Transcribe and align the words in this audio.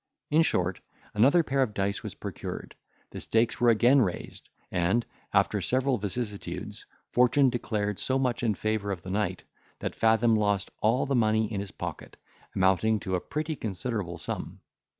In 0.31 0.41
short, 0.41 0.79
another 1.13 1.43
pair 1.43 1.61
of 1.61 1.75
dice 1.75 2.01
was 2.01 2.15
procured, 2.15 2.73
the 3.11 3.21
stakes 3.21 3.61
were 3.61 3.69
again 3.69 4.01
raised, 4.01 4.49
and, 4.71 5.05
after 5.31 5.61
several 5.61 5.99
vicissitudes, 5.99 6.87
fortune 7.11 7.51
declared 7.51 7.99
so 7.99 8.17
much 8.17 8.41
in 8.41 8.55
favour 8.55 8.91
of 8.91 9.03
the 9.03 9.11
knight, 9.11 9.43
that 9.77 9.93
Fathom 9.95 10.33
lost 10.35 10.71
all 10.81 11.05
the 11.05 11.13
money 11.13 11.53
in 11.53 11.59
his 11.59 11.69
pocket, 11.69 12.17
amounting 12.55 12.99
to 13.01 13.13
a 13.13 13.21
pretty 13.21 13.55
considerable 13.55 14.17
sum. 14.17 14.61